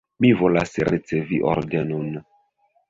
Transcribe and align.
Mi 0.23 0.31
volas 0.39 0.73
ricevi 0.89 1.41
ordenon. 1.53 2.11